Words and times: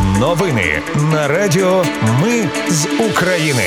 Новини 0.00 0.82
на 1.12 1.28
Радіо 1.28 1.84
Ми 2.22 2.48
з 2.68 2.86
України. 3.10 3.62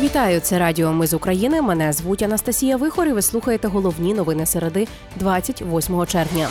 Вітаю, 0.00 0.40
це 0.40 0.58
Радіо 0.58 0.92
Ми 0.92 1.06
з 1.06 1.14
України. 1.14 1.62
Мене 1.62 1.92
звуть 1.92 2.22
Анастасія 2.22 2.76
Вихор 2.76 3.06
і 3.06 3.12
Ви 3.12 3.22
слухаєте 3.22 3.68
головні 3.68 4.14
новини 4.14 4.46
середи 4.46 4.88
28 5.16 6.06
червня. 6.06 6.48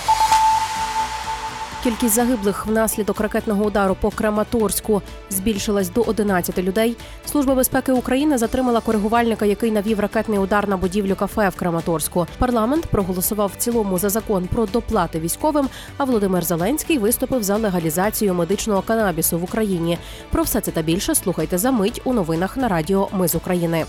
Кількість 1.84 2.15
загиблих 2.15 2.65
внаслідок 2.65 3.20
ракетного 3.20 3.66
удару 3.66 3.95
по 4.02 4.09
Краматорську 4.12 5.02
збільшилась 5.30 5.89
до 5.89 6.02
11 6.02 6.57
людей. 6.57 6.98
Служба 7.25 7.55
безпеки 7.55 7.91
України 7.91 8.38
затримала 8.38 8.82
коригувальника, 8.82 9.45
який 9.45 9.71
навів 9.71 10.00
ракетний 10.00 10.39
удар 10.39 10.70
на 10.70 10.77
будівлю 10.77 11.16
кафе 11.16 11.50
в 11.50 11.55
Краматорську. 11.55 12.27
Парламент 12.38 12.86
проголосував 12.86 13.52
в 13.55 13.62
цілому 13.62 13.98
за 13.98 14.09
закон 14.09 14.48
про 14.48 14.66
доплати 14.66 15.20
військовим. 15.20 15.70
А 15.98 16.04
Володимир 16.04 16.45
Зеленський 16.45 16.98
виступив 16.98 17.44
за 17.44 17.57
легалізацію 17.57 18.34
медичного 18.34 18.82
канабісу 18.82 19.39
в 19.39 19.44
Україні. 19.44 19.98
Про 20.31 20.44
все 20.44 20.61
це 20.61 20.72
та 20.72 20.81
більше 20.81 21.16
слухайте 21.16 21.58
за 21.58 21.72
мить 21.72 22.02
у 22.03 22.14
новинах 22.14 22.58
на 22.58 22.67
Радіо 22.67 23.09
Ми 23.11 23.27
з 23.27 23.36
України. 23.36 23.86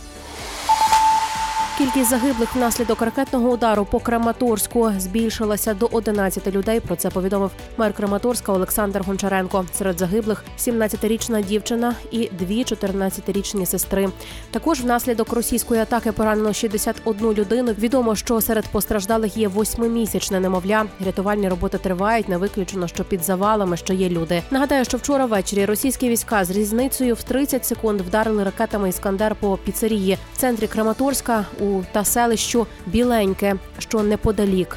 Кількість 1.81 2.11
загиблих 2.11 2.57
внаслідок 2.57 3.03
ракетного 3.03 3.51
удару 3.51 3.85
по 3.85 4.01
Краматорську 4.01 4.93
збільшилася 4.99 5.75
до 5.75 5.89
11 5.93 6.47
людей. 6.47 6.81
Про 6.81 6.97
це 6.97 7.11
повідомив 7.11 7.51
мер 7.77 7.93
Краматорська 7.93 8.53
Олександр 8.53 9.03
Гончаренко. 9.07 9.65
Серед 9.75 9.99
загиблих 9.99 10.45
17-річна 10.59 11.45
дівчина 11.45 11.95
і 12.11 12.31
дві 12.39 12.65
14-річні 12.65 13.67
сестри. 13.67 14.09
Також 14.51 14.81
внаслідок 14.81 15.33
російської 15.33 15.81
атаки 15.81 16.13
поранено 16.13 16.53
61 16.53 17.33
людину. 17.33 17.73
Відомо, 17.79 18.17
що 18.17 18.41
серед 18.41 18.69
постраждалих 18.69 19.37
є 19.37 19.49
восьмимісячне 19.49 20.41
немовля. 20.41 20.87
Рятувальні 21.07 21.49
роботи 21.49 21.79
тривають. 21.79 22.29
Не 22.29 22.37
виключено, 22.37 22.89
що 22.89 23.05
під 23.05 23.25
завалами 23.25 23.77
ще 23.77 23.95
є 23.95 24.09
люди. 24.09 24.43
Нагадаю, 24.51 24.85
що 24.85 24.99
вчора 24.99 25.27
ввечері 25.27 25.65
російські 25.65 26.09
війська 26.09 26.45
з 26.45 26.51
різницею 26.51 27.15
в 27.15 27.23
30 27.23 27.67
секунд 27.67 28.01
вдарили 28.01 28.45
ракетами 28.45 28.89
іскандер 28.89 29.35
по 29.35 29.57
піцерії 29.57 30.19
в 30.35 30.37
центрі 30.37 30.67
Краматорська 30.67 31.45
у 31.61 31.70
та 31.93 32.05
селищу 32.05 32.67
Біленьке, 32.87 33.57
що 33.79 34.03
неподалік. 34.03 34.77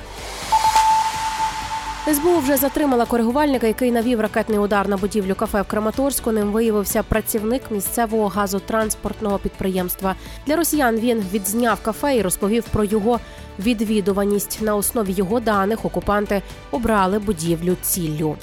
СБУ 2.08 2.38
вже 2.38 2.58
затримала 2.58 3.05
коригувальника, 3.05 3.67
який 3.67 3.91
навів 3.91 4.22
ракетний 4.22 4.59
удар 4.59 4.89
на 4.89 4.97
будівлю 4.97 5.36
кафе 5.36 5.61
в 5.61 5.67
Краматорську. 5.67 6.31
Ним 6.31 6.52
виявився 6.52 7.03
працівник 7.03 7.61
місцевого 7.71 8.27
газотранспортного 8.27 9.38
підприємства. 9.39 10.16
Для 10.47 10.55
росіян 10.55 10.95
він 10.95 11.23
відзняв 11.33 11.81
кафе 11.81 12.16
і 12.16 12.21
розповів 12.21 12.64
про 12.64 12.83
його 12.83 13.19
відвідуваність. 13.59 14.61
На 14.61 14.75
основі 14.75 15.11
його 15.11 15.39
даних 15.39 15.86
окупанти 15.86 16.41
обрали 16.71 17.19
будівлю 17.19 17.75
ціллю. 17.81 18.36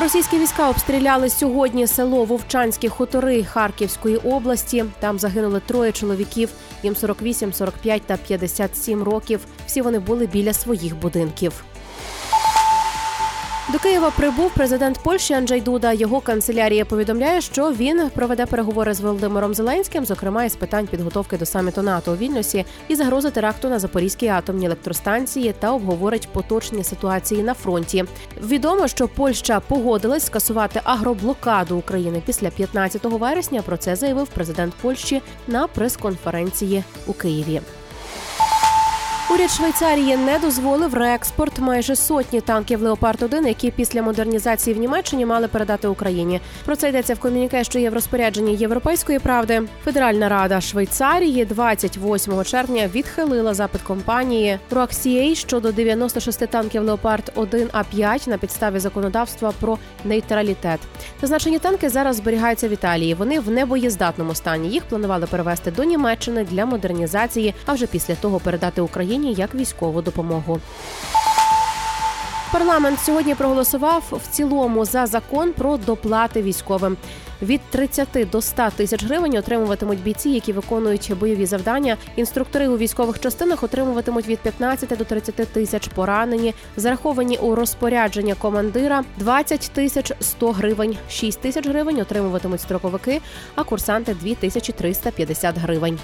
Російські 0.00 0.38
війська 0.38 0.68
обстріляли 0.70 1.30
сьогодні 1.30 1.86
село 1.86 2.24
Вовчанські 2.24 2.88
хутори 2.88 3.44
Харківської 3.44 4.16
області. 4.16 4.84
Там 5.00 5.18
загинули 5.18 5.60
троє 5.66 5.92
чоловіків. 5.92 6.50
Їм 6.82 6.96
48, 6.96 7.52
45 7.52 8.02
та 8.02 8.16
57 8.16 9.02
років. 9.02 9.40
Всі 9.66 9.82
вони 9.82 9.98
були 9.98 10.26
біля 10.26 10.52
своїх 10.52 10.96
будинків. 10.96 11.64
До 13.72 13.78
Києва 13.78 14.10
прибув 14.10 14.50
президент 14.54 14.98
Польщі 14.98 15.34
Анджей 15.34 15.60
Дуда. 15.60 15.92
Його 15.92 16.20
канцелярія 16.20 16.84
повідомляє, 16.84 17.40
що 17.40 17.72
він 17.72 18.10
проведе 18.14 18.46
переговори 18.46 18.94
з 18.94 19.00
Володимиром 19.00 19.54
Зеленським, 19.54 20.04
зокрема 20.04 20.44
із 20.44 20.56
питань 20.56 20.86
підготовки 20.86 21.38
до 21.38 21.46
саміту 21.46 21.82
НАТО 21.82 22.12
у 22.12 22.16
Вільнюсі 22.16 22.64
і 22.88 22.94
загрози 22.94 23.30
теракту 23.30 23.68
на 23.68 23.78
Запорізькій 23.78 24.28
атомній 24.28 24.66
електростанції 24.66 25.54
та 25.58 25.72
обговорить 25.72 26.28
поточні 26.32 26.84
ситуації 26.84 27.42
на 27.42 27.54
фронті. 27.54 28.04
Відомо, 28.42 28.88
що 28.88 29.08
Польща 29.08 29.60
погодилась 29.60 30.26
скасувати 30.26 30.80
агроблокаду 30.84 31.76
України 31.76 32.22
після 32.26 32.50
15 32.50 33.04
вересня. 33.04 33.62
Про 33.62 33.76
це 33.76 33.96
заявив 33.96 34.28
президент 34.28 34.74
Польщі 34.74 35.22
на 35.46 35.66
прес-конференції 35.66 36.84
у 37.06 37.12
Києві. 37.12 37.60
Уряд 39.30 39.50
Швейцарії 39.50 40.16
не 40.16 40.38
дозволив 40.38 40.94
реекспорт 40.94 41.58
майже 41.58 41.96
сотні 41.96 42.40
танків 42.40 42.82
Леопард 42.82 43.22
1 43.22 43.46
які 43.46 43.70
після 43.70 44.02
модернізації 44.02 44.74
в 44.74 44.78
Німеччині 44.78 45.26
мали 45.26 45.48
передати 45.48 45.88
Україні. 45.88 46.40
Про 46.64 46.76
це 46.76 46.88
йдеться 46.88 47.14
в 47.14 47.18
комюніке, 47.18 47.64
що 47.64 47.78
є 47.78 47.90
в 47.90 47.94
розпорядженні 47.94 48.54
Європейської 48.54 49.18
правди. 49.18 49.62
Федеральна 49.84 50.28
рада 50.28 50.60
Швейцарії 50.60 51.44
28 51.44 52.44
червня 52.44 52.88
відхилила 52.94 53.54
запит 53.54 53.82
компанії 53.82 54.58
Roaxier 54.70 55.34
щодо 55.34 55.72
96 55.72 56.46
танків 56.46 56.82
Леопард 56.82 57.32
1 57.34 57.68
а 57.72 57.84
5 57.84 58.26
на 58.26 58.38
підставі 58.38 58.78
законодавства 58.78 59.52
про 59.60 59.78
нейтралітет. 60.04 60.80
Зазначені 61.20 61.58
танки 61.58 61.88
зараз 61.88 62.16
зберігаються 62.16 62.68
в 62.68 62.72
Італії. 62.72 63.14
Вони 63.14 63.40
в 63.40 63.50
небоєздатному 63.50 64.34
стані. 64.34 64.68
Їх 64.68 64.84
планували 64.84 65.26
перевести 65.26 65.70
до 65.70 65.84
Німеччини 65.84 66.44
для 66.50 66.66
модернізації, 66.66 67.54
а 67.66 67.72
вже 67.72 67.86
після 67.86 68.14
того 68.14 68.40
передати 68.40 68.80
Україні. 68.80 69.17
Україні 69.18 69.34
як 69.34 69.54
військову 69.54 70.02
допомогу. 70.02 70.60
Парламент 72.52 72.98
сьогодні 73.00 73.34
проголосував 73.34 74.02
в 74.24 74.36
цілому 74.36 74.84
за 74.84 75.06
закон 75.06 75.52
про 75.52 75.76
доплати 75.76 76.42
військовим. 76.42 76.96
Від 77.42 77.60
30 77.70 78.08
до 78.32 78.42
100 78.42 78.70
тисяч 78.76 79.04
гривень 79.04 79.36
отримуватимуть 79.36 80.02
бійці, 80.02 80.30
які 80.30 80.52
виконують 80.52 81.12
бойові 81.20 81.46
завдання. 81.46 81.96
Інструктори 82.16 82.68
у 82.68 82.76
військових 82.76 83.20
частинах 83.20 83.62
отримуватимуть 83.62 84.26
від 84.26 84.38
15 84.38 84.98
до 84.98 85.04
30 85.04 85.34
тисяч 85.34 85.88
поранені, 85.88 86.54
зараховані 86.76 87.38
у 87.38 87.54
розпорядження 87.54 88.34
командира 88.34 89.04
20 89.18 89.70
тисяч 89.74 90.12
100 90.20 90.52
гривень, 90.52 90.96
6 91.10 91.40
тисяч 91.40 91.66
гривень 91.66 92.00
отримуватимуть 92.00 92.60
строковики, 92.60 93.20
а 93.54 93.64
курсанти 93.64 94.14
2350 94.14 95.58
гривень. 95.58 95.98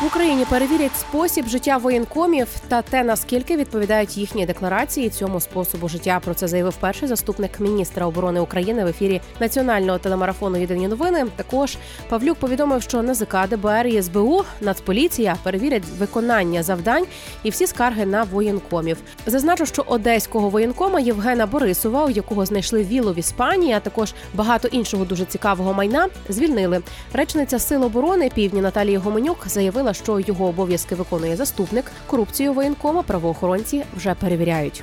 В 0.00 0.06
Україні 0.06 0.44
перевірять 0.44 0.96
спосіб 0.96 1.46
життя 1.46 1.76
воєнкомів 1.76 2.48
та 2.68 2.82
те, 2.82 3.04
наскільки 3.04 3.56
відповідають 3.56 4.16
їхні 4.16 4.46
декларації 4.46 5.10
цьому 5.10 5.40
способу 5.40 5.88
життя. 5.88 6.20
Про 6.24 6.34
це 6.34 6.48
заявив 6.48 6.76
перший 6.76 7.08
заступник 7.08 7.60
міністра 7.60 8.06
оборони 8.06 8.40
України 8.40 8.84
в 8.84 8.86
ефірі 8.86 9.20
національного 9.40 9.98
телемарафону 9.98 10.58
Єдині 10.58 10.88
новини. 10.88 11.26
Також 11.36 11.76
Павлюк 12.08 12.38
повідомив, 12.38 12.82
що 12.82 13.02
НАЗК, 13.02 13.36
ДБР 13.50 13.86
і 13.86 14.02
СБУ 14.02 14.42
Нацполіція 14.60 15.36
перевірять 15.42 15.82
виконання 15.98 16.62
завдань 16.62 17.04
і 17.42 17.50
всі 17.50 17.66
скарги 17.66 18.06
на 18.06 18.22
воєнкомів. 18.22 18.98
Зазначу, 19.26 19.66
що 19.66 19.84
одеського 19.86 20.48
воєнкома 20.48 21.00
Євгена 21.00 21.46
Борисова, 21.46 22.04
у 22.04 22.10
якого 22.10 22.46
знайшли 22.46 22.84
вілу 22.84 23.12
в 23.12 23.18
Іспанії, 23.18 23.72
а 23.72 23.80
також 23.80 24.14
багато 24.34 24.68
іншого 24.68 25.04
дуже 25.04 25.24
цікавого 25.24 25.74
майна, 25.74 26.08
звільнили. 26.28 26.82
Речниця 27.12 27.58
Сил 27.58 27.84
оборони 27.84 28.30
Півдні 28.34 28.60
Наталії 28.60 28.96
Гоменюк 28.96 29.38
заявила 29.46 29.85
заявила, 29.86 29.94
що 29.94 30.20
його 30.20 30.46
обов'язки 30.46 30.94
виконує 30.94 31.36
заступник. 31.36 31.92
Корупцію 32.06 32.52
воєнкома 32.52 33.02
правоохоронці 33.02 33.84
вже 33.96 34.14
перевіряють. 34.14 34.82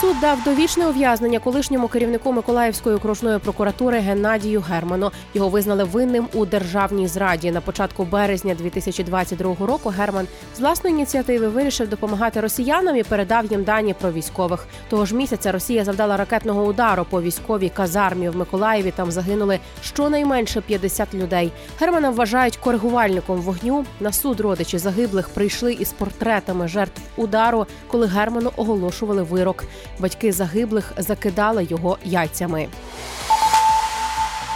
Суд 0.00 0.20
дав 0.20 0.42
довічне 0.44 0.86
ув'язнення 0.86 1.38
колишньому 1.38 1.88
керівнику 1.88 2.32
Миколаївської 2.32 2.96
окружної 2.96 3.38
прокуратури 3.38 3.98
Геннадію 3.98 4.60
Герману. 4.60 5.10
Його 5.34 5.48
визнали 5.48 5.84
винним 5.84 6.28
у 6.34 6.46
державній 6.46 7.08
зраді. 7.08 7.50
На 7.50 7.60
початку 7.60 8.04
березня 8.04 8.54
2022 8.54 9.66
року 9.66 9.88
Герман 9.88 10.26
з 10.56 10.60
власної 10.60 10.96
ініціативи 10.96 11.48
вирішив 11.48 11.88
допомагати 11.88 12.40
росіянам 12.40 12.96
і 12.96 13.02
передав 13.02 13.46
їм 13.46 13.64
дані 13.64 13.94
про 13.94 14.12
військових. 14.12 14.66
Того 14.88 15.06
ж 15.06 15.14
місяця 15.14 15.52
Росія 15.52 15.84
завдала 15.84 16.16
ракетного 16.16 16.64
удару 16.64 17.06
по 17.10 17.22
військовій 17.22 17.68
казармі 17.68 18.28
в 18.28 18.36
Миколаєві. 18.36 18.92
Там 18.96 19.10
загинули 19.10 19.58
щонайменше 19.82 20.60
50 20.60 21.14
людей. 21.14 21.52
Германа 21.80 22.10
вважають 22.10 22.56
коригувальником 22.56 23.40
вогню. 23.40 23.84
На 24.00 24.12
суд 24.12 24.40
родичі 24.40 24.78
загиблих 24.78 25.28
прийшли 25.28 25.72
із 25.72 25.92
портретами 25.92 26.68
жертв 26.68 27.02
удару, 27.16 27.66
коли 27.86 28.06
Герману 28.06 28.50
оголошували 28.56 29.22
вирок. 29.22 29.64
Батьки 29.98 30.32
загиблих 30.32 30.92
закидали 30.96 31.66
його 31.70 31.98
яйцями. 32.04 32.68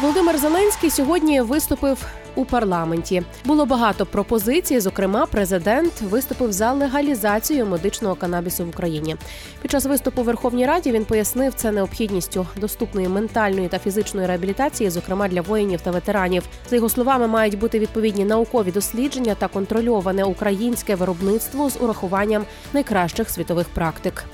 Володимир 0.00 0.38
Зеленський 0.38 0.90
сьогодні 0.90 1.40
виступив 1.40 2.06
у 2.34 2.44
парламенті. 2.44 3.22
Було 3.44 3.66
багато 3.66 4.06
пропозицій. 4.06 4.80
Зокрема, 4.80 5.26
президент 5.26 6.00
виступив 6.00 6.52
за 6.52 6.72
легалізацію 6.72 7.66
медичного 7.66 8.14
канабісу 8.14 8.64
в 8.64 8.68
Україні. 8.68 9.16
Під 9.62 9.70
час 9.70 9.84
виступу 9.84 10.22
в 10.22 10.24
Верховній 10.24 10.66
Раді 10.66 10.92
він 10.92 11.04
пояснив 11.04 11.54
це 11.54 11.72
необхідністю 11.72 12.46
доступної 12.56 13.08
ментальної 13.08 13.68
та 13.68 13.78
фізичної 13.78 14.26
реабілітації, 14.26 14.90
зокрема 14.90 15.28
для 15.28 15.40
воїнів 15.40 15.80
та 15.80 15.90
ветеранів. 15.90 16.42
За 16.70 16.76
його 16.76 16.88
словами, 16.88 17.26
мають 17.26 17.58
бути 17.58 17.78
відповідні 17.78 18.24
наукові 18.24 18.72
дослідження 18.72 19.34
та 19.34 19.48
контрольоване 19.48 20.24
українське 20.24 20.94
виробництво 20.94 21.70
з 21.70 21.76
урахуванням 21.80 22.44
найкращих 22.72 23.30
світових 23.30 23.68
практик. 23.68 24.24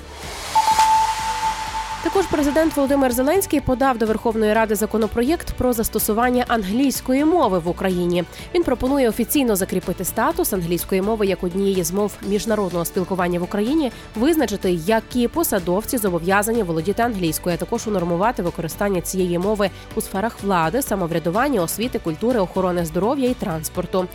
Також 2.02 2.26
президент 2.26 2.76
Володимир 2.76 3.12
Зеленський 3.12 3.60
подав 3.60 3.98
до 3.98 4.06
Верховної 4.06 4.52
Ради 4.52 4.74
законопроєкт 4.74 5.52
про 5.52 5.72
застосування 5.72 6.44
англійської 6.48 7.24
мови 7.24 7.58
в 7.58 7.68
Україні. 7.68 8.24
Він 8.54 8.62
пропонує 8.62 9.08
офіційно 9.08 9.56
закріпити 9.56 10.04
статус 10.04 10.52
англійської 10.52 11.02
мови 11.02 11.26
як 11.26 11.44
однієї 11.44 11.84
з 11.84 11.92
мов 11.92 12.12
міжнародного 12.28 12.84
спілкування 12.84 13.40
в 13.40 13.42
Україні, 13.42 13.92
визначити, 14.16 14.70
які 14.70 15.28
посадовці 15.28 15.98
зобов'язані 15.98 16.62
володіти 16.62 17.02
англійською, 17.02 17.54
а 17.54 17.58
також 17.58 17.86
унормувати 17.86 18.42
використання 18.42 19.00
цієї 19.00 19.38
мови 19.38 19.70
у 19.94 20.00
сферах 20.00 20.36
влади, 20.42 20.82
самоврядування, 20.82 21.62
освіти, 21.62 21.98
культури, 21.98 22.40
охорони 22.40 22.84
здоров'я 22.84 23.30
і 23.30 23.34
транспорту. 23.34 24.06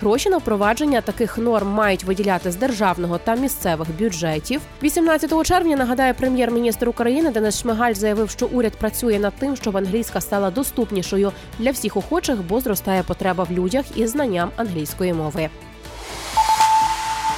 Гроші 0.00 0.30
на 0.30 0.36
впровадження 0.36 1.00
таких 1.00 1.38
норм 1.38 1.68
мають 1.68 2.04
виділяти 2.04 2.50
з 2.50 2.56
державного 2.56 3.18
та 3.18 3.34
місцевих 3.34 3.88
бюджетів. 3.98 4.60
18 4.82 5.46
червня 5.46 5.76
нагадає 5.76 6.14
прем'єр-міністр 6.14 6.88
України 6.88 7.30
Денис 7.34 7.60
Шмигаль 7.60 7.94
заявив, 7.94 8.30
що 8.30 8.46
уряд 8.46 8.72
працює 8.76 9.18
над 9.18 9.34
тим, 9.38 9.56
щоб 9.56 9.76
англійська 9.76 10.20
стала 10.20 10.50
доступнішою 10.50 11.32
для 11.58 11.70
всіх 11.70 11.96
охочих, 11.96 12.42
бо 12.42 12.60
зростає 12.60 13.02
потреба 13.02 13.44
в 13.44 13.52
людях 13.52 13.84
із 13.96 14.10
знанням 14.10 14.50
англійської 14.56 15.12
мови. 15.12 15.48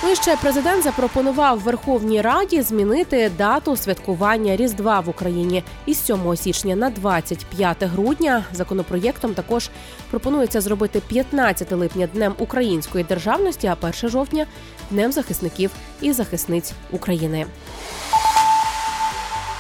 Ну 0.05 0.15
ще 0.15 0.37
президент 0.37 0.83
запропонував 0.85 1.61
Верховній 1.61 2.21
Раді 2.21 2.63
змінити 2.63 3.31
дату 3.39 3.77
святкування 3.77 4.57
Різдва 4.57 5.01
в 5.01 5.09
Україні 5.09 5.63
із 5.87 6.05
7 6.05 6.37
січня 6.37 6.77
на 6.77 6.91
25 6.91 7.85
грудня. 7.85 8.45
Законопроєктом 8.53 9.35
також 9.35 9.71
пропонується 10.11 10.61
зробити 10.61 11.01
15 11.07 11.73
липня 11.73 12.07
днем 12.07 12.35
української 12.39 13.05
державності, 13.05 13.67
а 13.67 13.77
1 13.87 14.11
жовтня 14.11 14.47
днем 14.91 15.13
захисників 15.13 15.71
і 16.01 16.13
захисниць 16.13 16.73
України. 16.91 17.47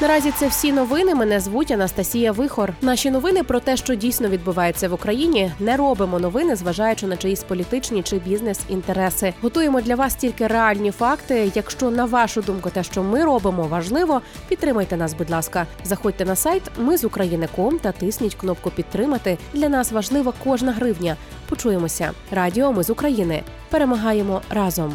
Наразі 0.00 0.30
це 0.30 0.48
всі 0.48 0.72
новини. 0.72 1.14
Мене 1.14 1.40
звуть 1.40 1.70
Анастасія 1.70 2.32
Вихор. 2.32 2.72
Наші 2.82 3.10
новини 3.10 3.42
про 3.42 3.60
те, 3.60 3.76
що 3.76 3.94
дійсно 3.94 4.28
відбувається 4.28 4.88
в 4.88 4.92
Україні. 4.92 5.52
Не 5.58 5.76
робимо 5.76 6.18
новини, 6.18 6.56
зважаючи 6.56 7.06
на 7.06 7.16
чиїсь 7.16 7.42
політичні 7.42 8.02
чи 8.02 8.18
бізнес-інтереси. 8.18 9.34
Готуємо 9.42 9.80
для 9.80 9.94
вас 9.94 10.14
тільки 10.14 10.46
реальні 10.46 10.90
факти. 10.90 11.52
Якщо 11.54 11.90
на 11.90 12.04
вашу 12.04 12.42
думку, 12.42 12.70
те, 12.70 12.82
що 12.82 13.02
ми 13.02 13.24
робимо, 13.24 13.62
важливо, 13.62 14.20
підтримайте 14.48 14.96
нас, 14.96 15.14
будь 15.14 15.30
ласка. 15.30 15.66
Заходьте 15.84 16.24
на 16.24 16.36
сайт 16.36 16.62
Ми 16.78 16.96
з 16.96 17.04
України.ком 17.04 17.78
та 17.78 17.92
тисніть 17.92 18.34
кнопку 18.34 18.70
Підтримати. 18.70 19.38
Для 19.54 19.68
нас 19.68 19.92
важлива 19.92 20.32
кожна 20.44 20.72
гривня. 20.72 21.16
Почуємося. 21.48 22.10
Радіо 22.30 22.72
Ми 22.72 22.82
з 22.82 22.90
України. 22.90 23.42
Перемагаємо 23.70 24.40
разом. 24.50 24.94